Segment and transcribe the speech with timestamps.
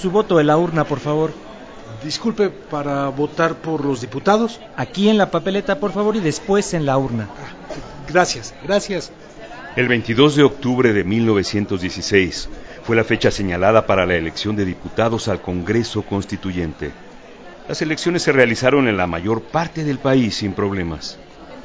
[0.00, 1.32] Su voto en la urna, por favor.
[2.02, 4.58] Disculpe, ¿para votar por los diputados?
[4.76, 7.28] Aquí en la papeleta, por favor, y después en la urna.
[8.08, 9.12] Gracias, gracias.
[9.76, 12.48] El 22 de octubre de 1916
[12.82, 16.92] fue la fecha señalada para la elección de diputados al Congreso Constituyente.
[17.68, 21.18] Las elecciones se realizaron en la mayor parte del país sin problemas.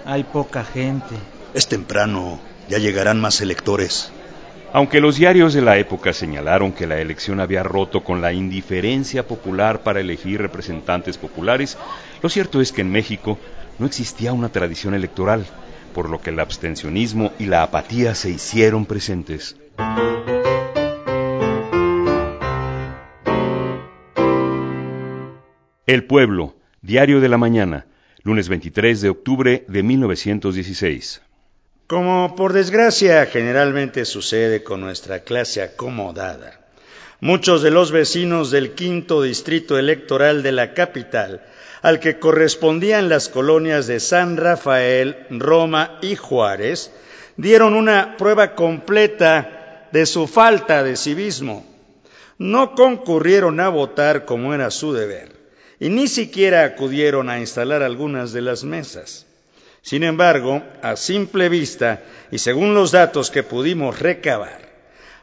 [0.06, 1.16] Hay poca gente.
[1.54, 4.12] Es temprano, ya llegarán más electores.
[4.76, 9.26] Aunque los diarios de la época señalaron que la elección había roto con la indiferencia
[9.26, 11.78] popular para elegir representantes populares,
[12.22, 13.40] lo cierto es que en México
[13.80, 15.46] no existía una tradición electoral,
[15.94, 19.56] por lo que el abstencionismo y la apatía se hicieron presentes.
[25.86, 27.86] El Pueblo, Diario de la Mañana,
[28.24, 31.22] lunes 23 de octubre de 1916.
[31.88, 36.60] Como por desgracia generalmente sucede con nuestra clase acomodada,
[37.20, 41.46] muchos de los vecinos del quinto distrito electoral de la capital,
[41.84, 46.90] al que correspondían las colonias de San Rafael, Roma y Juárez,
[47.38, 51.64] dieron una prueba completa de su falta de civismo.
[52.40, 55.36] No concurrieron a votar como era su deber
[55.80, 59.25] y ni siquiera acudieron a instalar algunas de las mesas.
[59.86, 62.02] Sin embargo, a simple vista
[62.32, 64.58] y según los datos que pudimos recabar,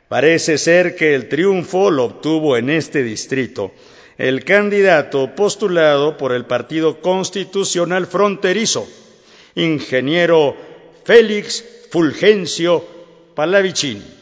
[0.08, 3.72] parece ser que el triunfo lo obtuvo en este distrito
[4.18, 8.86] el candidato postulado por el Partido Constitucional Fronterizo,
[9.56, 10.56] ingeniero
[11.04, 12.86] Félix Fulgencio
[13.34, 14.21] Palavicini.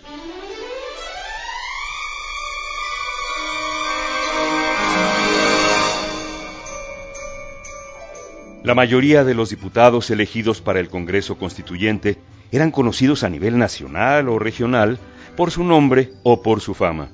[8.70, 12.18] La mayoría de los diputados elegidos para el Congreso Constituyente
[12.52, 15.00] eran conocidos a nivel nacional o regional
[15.36, 17.08] por su nombre o por su fama.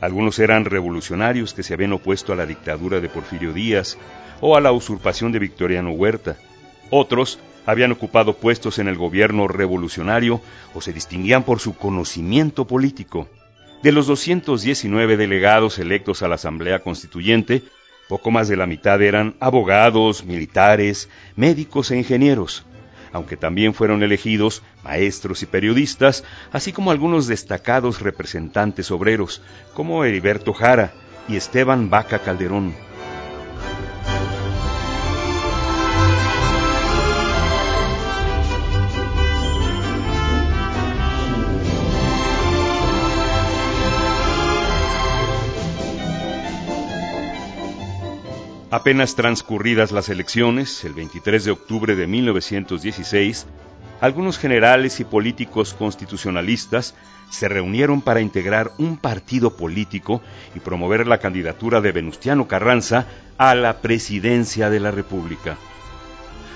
[0.00, 3.98] Algunos eran revolucionarios que se habían opuesto a la dictadura de Porfirio Díaz
[4.40, 6.36] o a la usurpación de Victoriano Huerta.
[6.90, 10.40] Otros habían ocupado puestos en el gobierno revolucionario
[10.74, 13.28] o se distinguían por su conocimiento político.
[13.82, 17.64] De los 219 delegados electos a la Asamblea Constituyente,
[18.10, 22.64] poco más de la mitad eran abogados, militares, médicos e ingenieros,
[23.12, 29.42] aunque también fueron elegidos maestros y periodistas, así como algunos destacados representantes obreros,
[29.74, 30.92] como Heriberto Jara
[31.28, 32.89] y Esteban Vaca Calderón.
[48.72, 53.46] Apenas transcurridas las elecciones, el 23 de octubre de 1916,
[54.00, 56.94] algunos generales y políticos constitucionalistas
[57.30, 60.22] se reunieron para integrar un partido político
[60.54, 63.06] y promover la candidatura de Venustiano Carranza
[63.38, 65.56] a la presidencia de la República.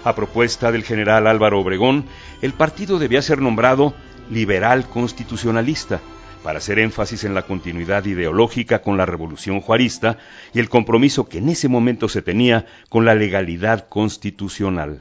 [0.05, 2.05] A propuesta del general Álvaro Obregón,
[2.43, 3.93] el partido debía ser nombrado
[4.31, 6.01] Liberal Constitucionalista,
[6.45, 10.19] para hacer énfasis en la continuidad ideológica con la revolución juarista
[10.53, 15.01] y el compromiso que en ese momento se tenía con la legalidad constitucional.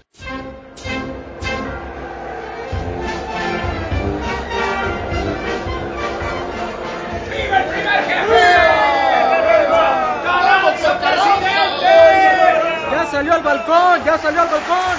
[12.90, 14.06] ¡Ya salió al balcón!
[14.06, 14.98] ¡Ya salió al balcón!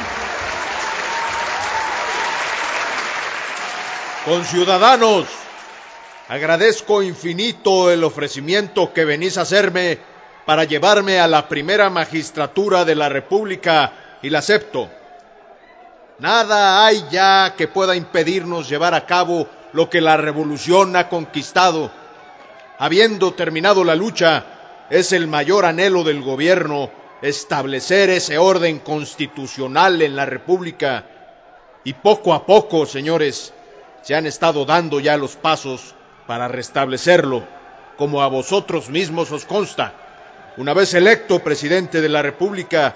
[4.27, 5.44] Con ciudadanos,
[6.29, 9.99] Agradezco infinito el ofrecimiento que venís a hacerme
[10.47, 14.89] para llevarme a la primera magistratura de la República y la acepto.
[16.21, 21.91] Nada hay ya que pueda impedirnos llevar a cabo lo que la revolución ha conquistado.
[22.79, 24.47] Habiendo terminado la lucha,
[24.89, 31.05] es el mayor anhelo del gobierno establecer ese orden constitucional en la República.
[31.85, 33.53] Y poco a poco, señores,
[34.01, 35.95] se han estado dando ya los pasos
[36.27, 37.47] para restablecerlo,
[37.97, 39.93] como a vosotros mismos os consta.
[40.57, 42.95] Una vez electo presidente de la República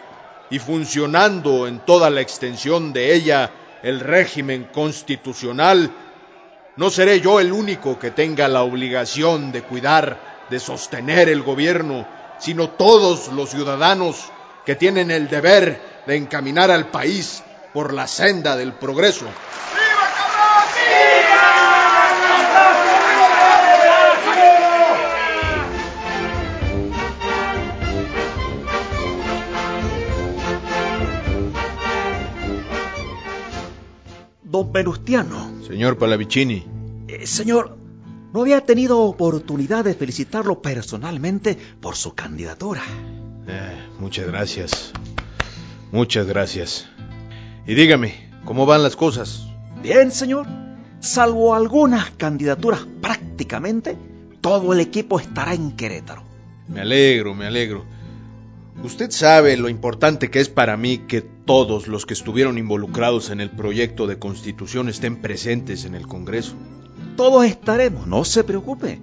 [0.51, 3.51] y funcionando en toda la extensión de ella
[3.83, 5.91] el régimen constitucional,
[6.77, 12.07] no seré yo el único que tenga la obligación de cuidar, de sostener el gobierno,
[12.39, 14.31] sino todos los ciudadanos
[14.65, 17.43] que tienen el deber de encaminar al país
[17.73, 19.27] por la senda del progreso.
[34.51, 35.63] Don Venustiano.
[35.67, 36.65] Señor Palavicini.
[37.07, 37.77] Eh, señor,
[38.33, 42.83] no había tenido oportunidad de felicitarlo personalmente por su candidatura.
[43.47, 44.93] Eh, muchas gracias.
[45.93, 46.89] Muchas gracias.
[47.67, 49.47] Y dígame, ¿cómo van las cosas?
[49.83, 50.47] Bien, señor.
[51.01, 53.97] Salvo algunas candidaturas, prácticamente
[54.41, 56.23] todo el equipo estará en Querétaro.
[56.69, 57.85] Me alegro, me alegro.
[58.83, 63.41] Usted sabe lo importante que es para mí que todos los que estuvieron involucrados en
[63.41, 66.55] el proyecto de constitución estén presentes en el Congreso.
[67.17, 69.01] Todos estaremos, no se preocupe.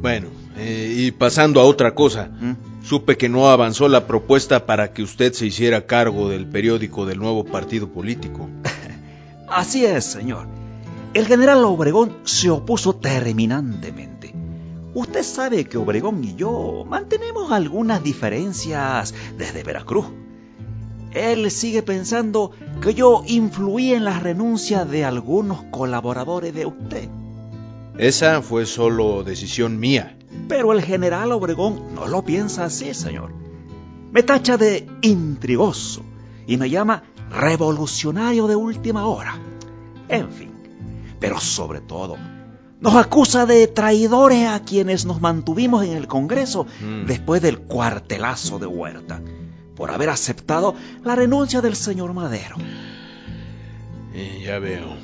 [0.00, 2.82] Bueno, eh, y pasando a otra cosa, ¿Mm?
[2.82, 7.18] supe que no avanzó la propuesta para que usted se hiciera cargo del periódico del
[7.18, 8.48] nuevo partido político.
[9.48, 10.46] Así es, señor.
[11.14, 14.19] El general Obregón se opuso terminantemente.
[14.92, 20.06] Usted sabe que Obregón y yo mantenemos algunas diferencias desde Veracruz.
[21.12, 22.50] Él sigue pensando
[22.80, 27.08] que yo influí en la renuncia de algunos colaboradores de usted.
[27.98, 30.16] Esa fue solo decisión mía.
[30.48, 33.32] Pero el general Obregón no lo piensa así, señor.
[34.12, 36.02] Me tacha de intrigoso
[36.46, 39.38] y me llama revolucionario de última hora.
[40.08, 40.50] En fin,
[41.20, 42.16] pero sobre todo,
[42.80, 47.06] nos acusa de traidores a quienes nos mantuvimos en el Congreso mm.
[47.06, 49.20] después del cuartelazo de Huerta,
[49.76, 50.74] por haber aceptado
[51.04, 52.56] la renuncia del señor Madero.
[54.44, 54.96] ya veo.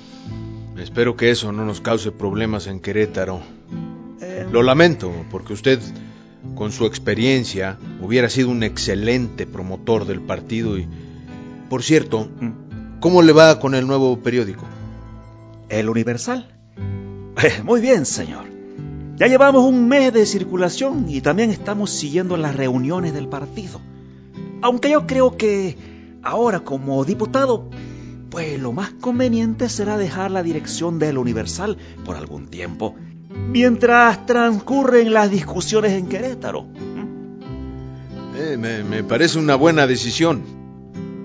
[0.78, 3.40] Espero que eso no nos cause problemas en Querétaro.
[4.20, 5.81] Eh, Lo lamento, porque usted,
[6.55, 10.88] con su experiencia, hubiera sido un excelente promotor del partido y...
[11.70, 13.00] Por cierto, mm.
[13.00, 14.67] ¿cómo le va con el nuevo periódico?
[15.69, 16.56] El Universal.
[17.65, 18.47] Muy bien, señor.
[19.17, 23.81] Ya llevamos un mes de circulación y también estamos siguiendo las reuniones del partido.
[24.62, 25.77] Aunque yo creo que
[26.23, 27.71] ahora como diputado,
[28.31, 32.94] pues lo más conveniente será dejar la dirección del Universal por algún tiempo,
[33.49, 36.65] mientras transcurren las discusiones en Querétaro.
[36.65, 37.06] ¿Mm?
[38.37, 40.43] Eh, me, me, parece una buena decisión.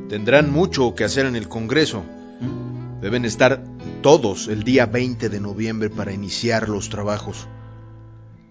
[0.08, 2.04] Tendrán mucho que hacer en el Congreso.
[2.40, 3.02] ¿Mm?
[3.02, 3.64] Deben estar
[4.02, 7.48] todos el día 20 de noviembre para iniciar los trabajos.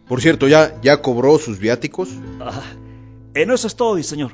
[0.06, 2.08] Por cierto, ¿ya, ya cobró sus viáticos?
[2.40, 2.62] Ah,
[3.34, 4.32] en eso estoy, señor.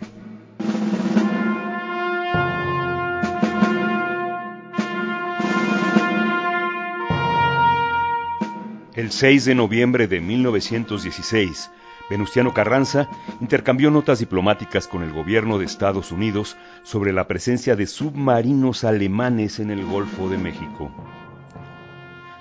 [8.95, 11.71] El 6 de noviembre de 1916,
[12.09, 13.09] Venustiano Carranza
[13.41, 19.59] intercambió notas diplomáticas con el gobierno de Estados Unidos sobre la presencia de submarinos alemanes
[19.59, 20.93] en el Golfo de México.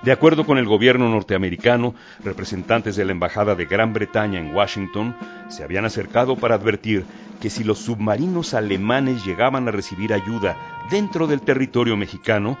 [0.02, 5.16] De acuerdo con el gobierno norteamericano, representantes de la Embajada de Gran Bretaña en Washington
[5.48, 7.04] se habían acercado para advertir
[7.40, 10.56] que si los submarinos alemanes llegaban a recibir ayuda
[10.90, 12.56] dentro del territorio mexicano,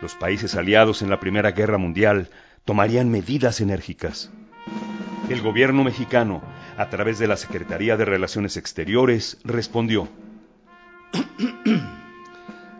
[0.00, 2.28] los países aliados en la Primera Guerra Mundial
[2.64, 4.30] tomarían medidas enérgicas
[5.28, 6.42] el gobierno mexicano,
[6.76, 10.08] a través de la Secretaría de Relaciones Exteriores, respondió.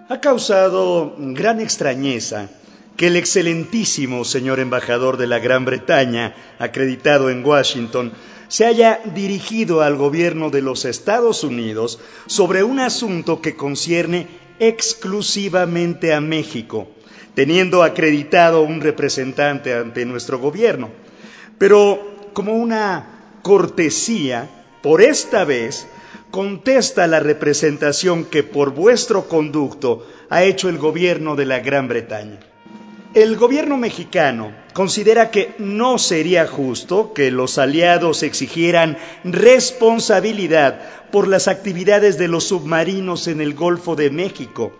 [0.07, 2.51] Ha causado gran extrañeza
[2.95, 8.13] que el excelentísimo señor embajador de la Gran Bretaña, acreditado en Washington,
[8.49, 16.13] se haya dirigido al gobierno de los Estados Unidos sobre un asunto que concierne exclusivamente
[16.13, 16.87] a México,
[17.35, 20.91] teniendo acreditado un representante ante nuestro gobierno.
[21.59, 24.51] Pero como una cortesía,
[24.83, 25.87] por esta vez,
[26.31, 32.41] contesta la representación que por vuestro conducto ha hecho el gobierno de la Gran Bretaña.
[33.15, 40.81] El gobierno mexicano considera que no sería justo que los aliados exigieran responsabilidad
[41.13, 44.73] por las actividades de los submarinos en el Golfo de México,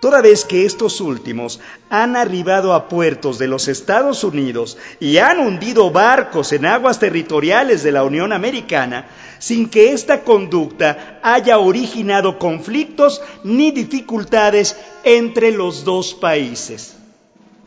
[0.00, 5.40] toda vez que estos últimos han arribado a puertos de los Estados Unidos y han
[5.40, 12.38] hundido barcos en aguas territoriales de la Unión Americana sin que esta conducta haya originado
[12.38, 16.96] conflictos ni dificultades entre los dos países.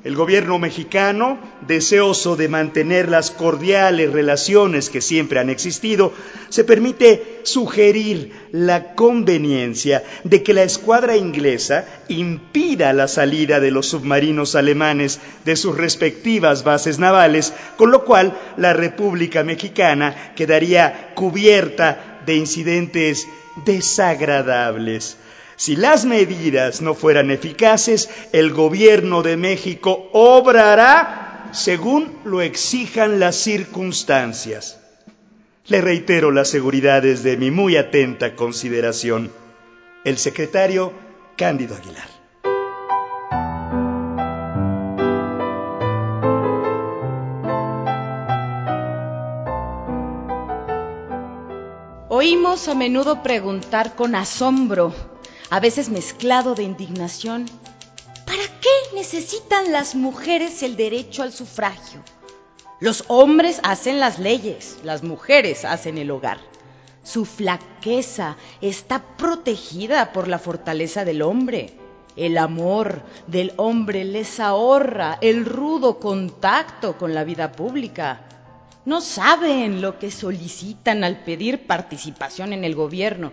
[0.02, 1.38] El gobierno mexicano,
[1.68, 6.14] deseoso de mantener las cordiales relaciones que siempre han existido,
[6.48, 13.88] se permite sugerir la conveniencia de que la escuadra inglesa impida la salida de los
[13.88, 22.22] submarinos alemanes de sus respectivas bases navales, con lo cual la República Mexicana quedaría cubierta
[22.26, 23.28] de incidentes
[23.66, 25.18] desagradables.
[25.60, 33.36] Si las medidas no fueran eficaces, el gobierno de México obrará según lo exijan las
[33.36, 34.80] circunstancias.
[35.66, 39.34] Le reitero las seguridades de mi muy atenta consideración.
[40.06, 40.94] El secretario
[41.36, 42.08] Cándido Aguilar.
[52.08, 55.09] Oímos a menudo preguntar con asombro
[55.50, 57.46] a veces mezclado de indignación.
[58.26, 62.02] ¿Para qué necesitan las mujeres el derecho al sufragio?
[62.80, 66.38] Los hombres hacen las leyes, las mujeres hacen el hogar.
[67.04, 71.74] Su flaqueza está protegida por la fortaleza del hombre.
[72.16, 78.22] El amor del hombre les ahorra el rudo contacto con la vida pública.
[78.86, 83.32] No saben lo que solicitan al pedir participación en el gobierno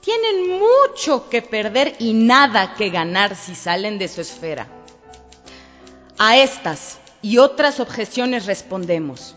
[0.00, 4.68] tienen mucho que perder y nada que ganar si salen de su esfera.
[6.18, 9.34] A estas y otras objeciones respondemos.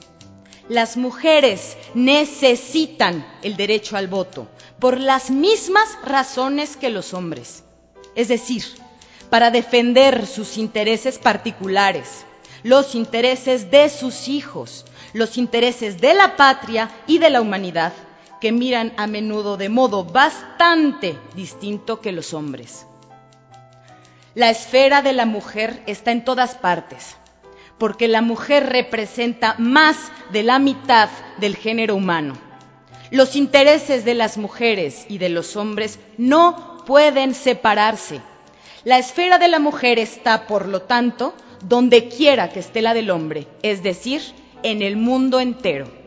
[0.70, 4.48] Las mujeres necesitan el derecho al voto
[4.80, 7.64] por las mismas razones que los hombres.
[8.16, 8.64] Es decir,
[9.30, 12.26] para defender sus intereses particulares,
[12.64, 17.94] los intereses de sus hijos, los intereses de la patria y de la humanidad
[18.42, 22.86] que miran a menudo de modo bastante distinto que los hombres.
[24.34, 27.16] La esfera de la mujer está en todas partes,
[27.78, 29.98] porque la mujer representa más
[30.32, 32.34] de la mitad del género humano.
[33.12, 38.22] Los intereses de las mujeres y de los hombres no pueden separarse.
[38.84, 43.12] La esfera de la mujer está, por lo tanto, donde quiera que esté la del
[43.12, 44.22] hombre, es decir,
[44.64, 46.01] en el mundo entero.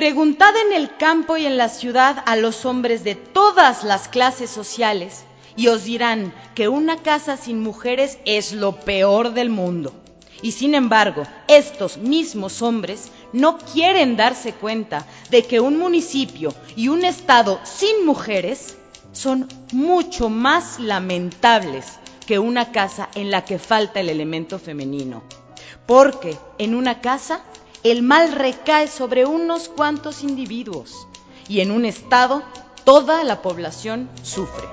[0.00, 4.48] Preguntad en el campo y en la ciudad a los hombres de todas las clases
[4.48, 5.24] sociales
[5.56, 9.92] y os dirán que una casa sin mujeres es lo peor del mundo.
[10.40, 16.88] Y sin embargo, estos mismos hombres no quieren darse cuenta de que un municipio y
[16.88, 18.78] un estado sin mujeres
[19.12, 21.84] son mucho más lamentables
[22.26, 25.22] que una casa en la que falta el elemento femenino.
[25.84, 27.42] Porque en una casa
[27.82, 31.06] el mal recae sobre unos cuantos individuos
[31.48, 32.42] y en un estado
[32.84, 34.68] toda la población sufre.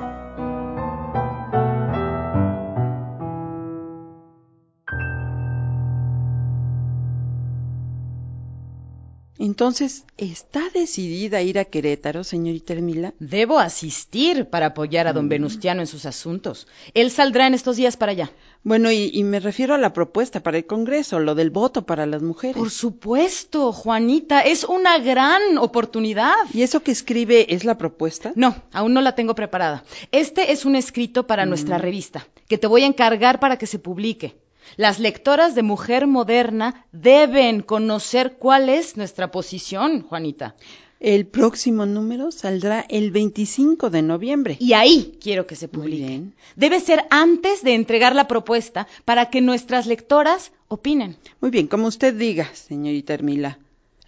[9.39, 13.13] Entonces, ¿está decidida a ir a Querétaro, señorita Hermila?
[13.19, 15.29] Debo asistir para apoyar a don mm.
[15.29, 16.67] Venustiano en sus asuntos.
[16.93, 18.31] Él saldrá en estos días para allá.
[18.63, 22.05] Bueno, y, y, me refiero a la propuesta para el Congreso, lo del voto para
[22.05, 22.57] las mujeres.
[22.57, 26.35] Por supuesto, Juanita, es una gran oportunidad.
[26.53, 28.33] ¿Y eso que escribe es la propuesta?
[28.35, 29.83] No, aún no la tengo preparada.
[30.11, 31.49] Este es un escrito para mm.
[31.49, 34.35] nuestra revista, que te voy a encargar para que se publique.
[34.75, 40.55] Las lectoras de Mujer Moderna deben conocer cuál es nuestra posición, Juanita.
[40.99, 44.57] El próximo número saldrá el 25 de noviembre.
[44.59, 46.23] Y ahí quiero que se publique.
[46.55, 51.17] Debe ser antes de entregar la propuesta para que nuestras lectoras opinen.
[51.39, 53.59] Muy bien, como usted diga, señorita Hermila.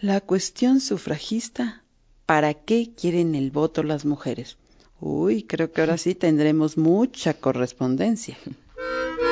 [0.01, 1.83] La cuestión sufragista,
[2.25, 4.57] ¿para qué quieren el voto las mujeres?
[4.99, 8.37] Uy, creo que ahora sí tendremos mucha correspondencia.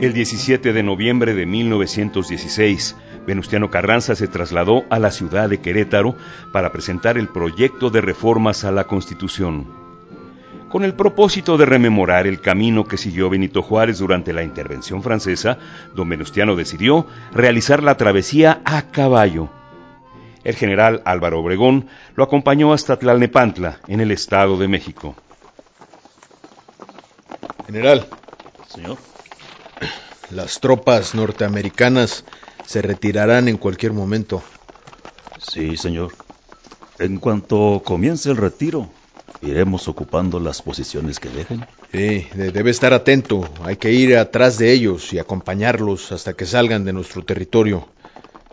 [0.00, 6.16] El 17 de noviembre de 1916, Venustiano Carranza se trasladó a la ciudad de Querétaro
[6.54, 9.66] para presentar el proyecto de reformas a la Constitución.
[10.70, 15.58] Con el propósito de rememorar el camino que siguió Benito Juárez durante la intervención francesa,
[15.94, 19.50] don Venustiano decidió realizar la travesía a caballo.
[20.44, 25.14] El general Álvaro Obregón lo acompañó hasta Tlalnepantla, en el Estado de México.
[27.66, 28.06] General,
[28.66, 29.09] Señor.
[30.30, 32.24] Las tropas norteamericanas
[32.64, 34.42] se retirarán en cualquier momento.
[35.38, 36.12] Sí, señor.
[36.98, 38.88] En cuanto comience el retiro,
[39.40, 41.66] iremos ocupando las posiciones que dejen.
[41.90, 43.48] Sí, de- debe estar atento.
[43.64, 47.88] Hay que ir atrás de ellos y acompañarlos hasta que salgan de nuestro territorio.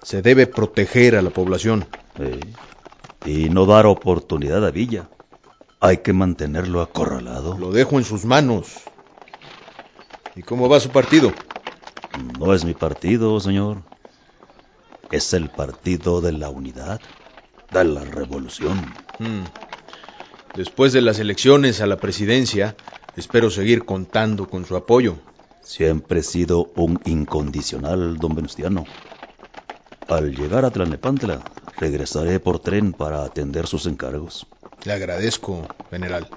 [0.02, 1.88] Se debe proteger a la población.
[2.20, 2.48] Eh,
[3.24, 5.10] y no dar oportunidad a Villa.
[5.80, 7.58] Hay que mantenerlo acorralado.
[7.58, 8.68] Lo dejo en sus manos.
[10.36, 11.34] ¿Y cómo va su partido?
[12.18, 13.78] No es mi partido, señor.
[15.12, 17.00] Es el partido de la unidad,
[17.72, 18.76] de la revolución.
[19.20, 19.44] Hmm.
[20.56, 22.76] Después de las elecciones a la presidencia,
[23.16, 25.16] espero seguir contando con su apoyo.
[25.62, 28.86] Siempre he sido un incondicional, don Venustiano.
[30.08, 31.42] Al llegar a Tlalnepantla,
[31.80, 34.48] regresaré por tren para atender sus encargos.
[34.86, 36.28] Le agradezco, general.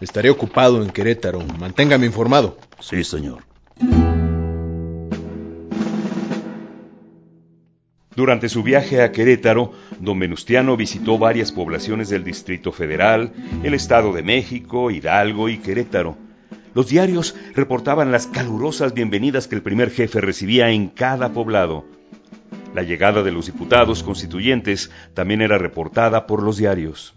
[0.00, 1.40] Estaré ocupado en Querétaro.
[1.58, 2.56] Manténgame informado.
[2.80, 3.53] Sí, señor.
[8.16, 13.32] Durante su viaje a Querétaro, don Venustiano visitó varias poblaciones del Distrito Federal,
[13.64, 16.16] el Estado de México, Hidalgo y Querétaro.
[16.74, 21.84] Los diarios reportaban las calurosas bienvenidas que el primer jefe recibía en cada poblado.
[22.72, 27.14] La llegada de los diputados constituyentes también era reportada por los diarios.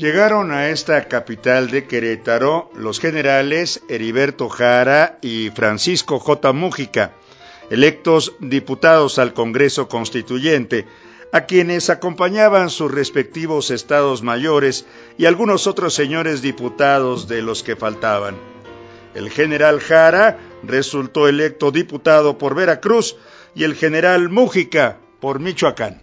[0.00, 6.54] Llegaron a esta capital de Querétaro los generales Heriberto Jara y Francisco J.
[6.54, 7.12] Mújica,
[7.68, 10.86] electos diputados al Congreso Constituyente,
[11.34, 14.86] a quienes acompañaban sus respectivos estados mayores
[15.18, 18.38] y algunos otros señores diputados de los que faltaban.
[19.14, 23.18] El general Jara resultó electo diputado por Veracruz
[23.54, 26.00] y el general Mújica por Michoacán.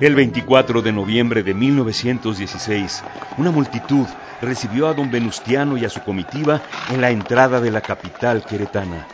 [0.00, 3.04] El 24 de noviembre de 1916,
[3.36, 4.08] una multitud
[4.40, 9.08] recibió a don Venustiano y a su comitiva en la entrada de la capital queretana.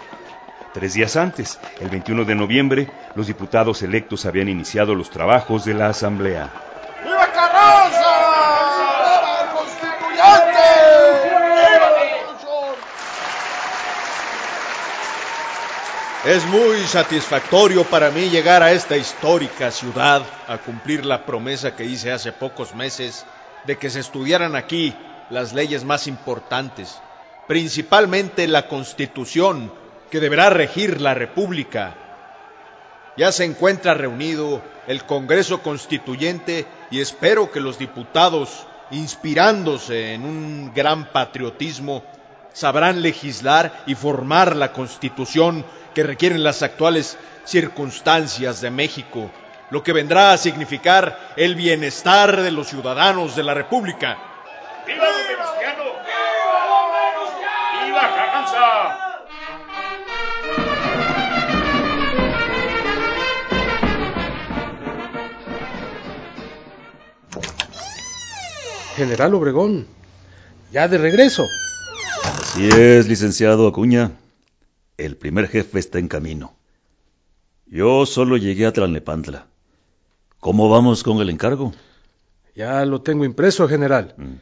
[0.74, 5.72] Tres días antes, el 21 de noviembre, los diputados electos habían iniciado los trabajos de
[5.72, 6.50] la Asamblea.
[7.02, 8.12] ¡Viva Carranza!
[9.00, 10.68] ¡Viva el constituyente!
[11.24, 12.74] ¡Viva la revolución!
[16.26, 21.84] Es muy satisfactorio para mí llegar a esta histórica ciudad a cumplir la promesa que
[21.84, 23.26] hice hace pocos meses
[23.64, 24.96] de que se estudiaran aquí
[25.28, 27.02] las leyes más importantes,
[27.46, 29.70] principalmente la Constitución
[30.10, 31.94] que deberá regir la República.
[33.18, 40.72] Ya se encuentra reunido el Congreso Constituyente y espero que los diputados, inspirándose en un
[40.74, 42.02] gran patriotismo,
[42.54, 49.30] sabrán legislar y formar la Constitución que requieren las actuales circunstancias de México,
[49.70, 54.18] lo que vendrá a significar el bienestar de los ciudadanos de la República.
[54.86, 55.84] ¡Viva don Venustiano!
[55.84, 57.86] ¡Viva don Venustiano!
[57.86, 58.98] ¡Viva Carranza!
[68.96, 69.86] General Obregón,
[70.70, 71.44] ya de regreso.
[72.24, 74.12] Así es, licenciado Acuña.
[74.96, 76.54] El primer jefe está en camino.
[77.66, 79.46] Yo solo llegué a Tlalnepantla.
[80.38, 81.72] ¿Cómo vamos con el encargo?
[82.54, 84.14] Ya lo tengo impreso, general.
[84.16, 84.34] Mm.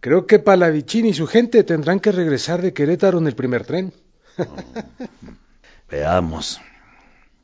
[0.00, 3.92] Creo que Palavicín y su gente tendrán que regresar de Querétaro en el primer tren.
[5.90, 6.60] Veamos.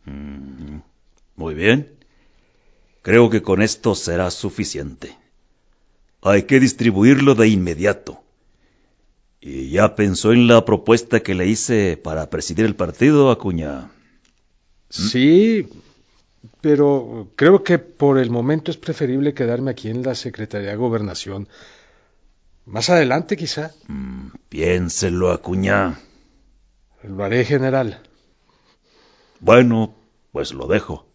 [0.04, 0.78] Mm,
[1.36, 1.98] Muy bien.
[3.02, 5.18] Creo que con esto será suficiente.
[6.22, 8.23] Hay que distribuirlo de inmediato.
[9.46, 13.90] ¿Y ya pensó en la propuesta que le hice para presidir el partido, Acuña?
[14.88, 15.68] Sí,
[16.62, 21.46] pero creo que por el momento es preferible quedarme aquí en la Secretaría de Gobernación.
[22.64, 23.72] Más adelante, quizá.
[23.86, 26.00] Mm, Piénselo, Acuña.
[27.02, 28.00] Lo haré, general.
[29.40, 29.94] Bueno,
[30.32, 31.06] pues lo dejo.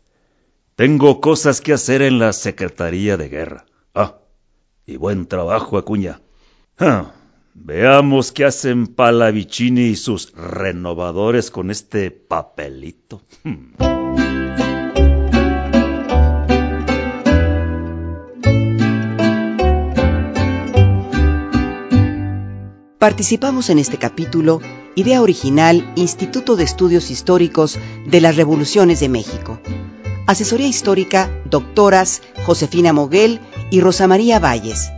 [0.75, 3.65] Tengo cosas que hacer en la Secretaría de Guerra.
[3.95, 4.19] Ah,
[4.85, 6.21] y buen trabajo, Acuña.
[6.77, 7.15] Ah,
[7.61, 13.21] Veamos qué hacen Palavicini y sus renovadores con este papelito.
[13.43, 13.73] Hmm.
[22.97, 24.61] Participamos en este capítulo
[24.95, 29.59] Idea original Instituto de Estudios Históricos de las Revoluciones de México.
[30.27, 34.91] Asesoría histórica doctoras Josefina Moguel y Rosa María Valles.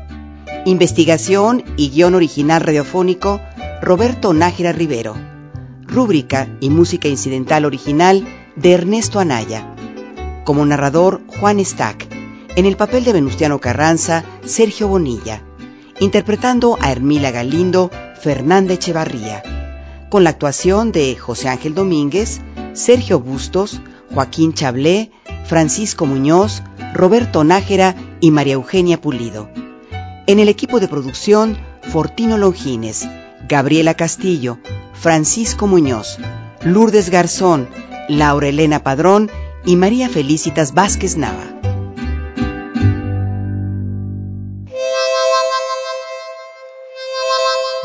[0.66, 3.42] Investigación y guion original radiofónico
[3.82, 5.16] Roberto Nájera Rivero.
[5.84, 9.76] Rúbrica y música incidental original de Ernesto Anaya.
[10.46, 12.08] Como narrador Juan Stack.
[12.56, 15.42] En el papel de Venustiano Carranza, Sergio Bonilla
[16.02, 19.44] interpretando a Hermila Galindo, Fernanda Echevarría,
[20.10, 22.42] con la actuación de José Ángel Domínguez,
[22.74, 23.80] Sergio Bustos,
[24.12, 25.12] Joaquín Chablé,
[25.46, 26.64] Francisco Muñoz,
[26.96, 29.48] Roberto Nájera y María Eugenia Pulido.
[30.32, 33.06] En el equipo de producción, Fortino Longines,
[33.50, 34.60] Gabriela Castillo,
[34.94, 36.20] Francisco Muñoz,
[36.64, 37.68] Lourdes Garzón,
[38.08, 39.30] Laura Elena Padrón
[39.66, 41.44] y María Felicitas Vázquez Nava.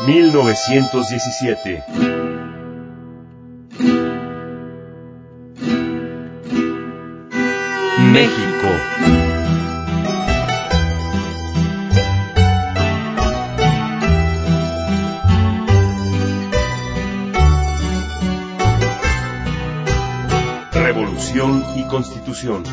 [0.05, 1.83] 1917.
[8.13, 9.16] México.
[20.87, 22.63] Revolución y Constitución.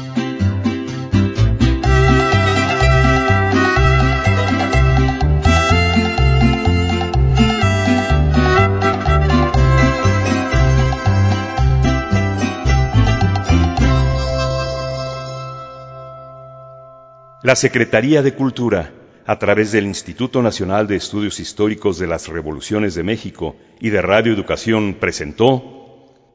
[17.43, 18.93] La Secretaría de Cultura,
[19.27, 24.01] a través del Instituto Nacional de Estudios Históricos de las Revoluciones de México y de
[24.03, 25.84] Radio Educación, presentó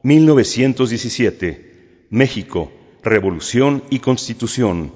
[0.01, 2.71] 1917, México,
[3.03, 4.93] Revolución y Constitución,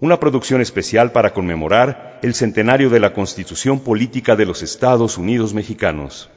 [0.00, 5.54] una producción especial para conmemorar el centenario de la Constitución Política de los Estados Unidos
[5.54, 6.30] Mexicanos.